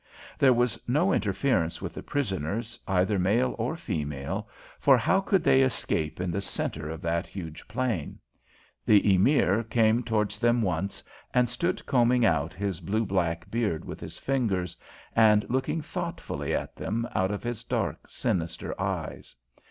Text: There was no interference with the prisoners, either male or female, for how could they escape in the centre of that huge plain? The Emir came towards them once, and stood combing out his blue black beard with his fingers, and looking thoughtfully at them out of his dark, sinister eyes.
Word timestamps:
There 0.39 0.51
was 0.51 0.79
no 0.87 1.13
interference 1.13 1.79
with 1.79 1.93
the 1.93 2.01
prisoners, 2.01 2.79
either 2.87 3.19
male 3.19 3.53
or 3.59 3.75
female, 3.75 4.49
for 4.79 4.97
how 4.97 5.21
could 5.21 5.43
they 5.43 5.61
escape 5.61 6.19
in 6.19 6.31
the 6.31 6.41
centre 6.41 6.89
of 6.89 7.03
that 7.03 7.27
huge 7.27 7.67
plain? 7.67 8.17
The 8.83 9.13
Emir 9.13 9.61
came 9.61 10.01
towards 10.01 10.39
them 10.39 10.63
once, 10.63 11.03
and 11.35 11.47
stood 11.51 11.85
combing 11.85 12.25
out 12.25 12.51
his 12.51 12.81
blue 12.81 13.05
black 13.05 13.51
beard 13.51 13.85
with 13.85 13.99
his 13.99 14.17
fingers, 14.17 14.75
and 15.15 15.45
looking 15.51 15.83
thoughtfully 15.83 16.51
at 16.51 16.75
them 16.75 17.07
out 17.13 17.29
of 17.29 17.43
his 17.43 17.63
dark, 17.63 18.09
sinister 18.09 18.73
eyes. 18.81 19.35